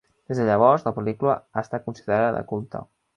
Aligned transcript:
Des 0.31 0.37
de 0.39 0.45
llavors, 0.47 0.85
la 0.87 0.93
pel·lícula 0.95 1.35
ha 1.59 1.65
estat 1.67 1.85
considerada 1.91 2.33
de 2.39 2.43
culte. 2.53 2.83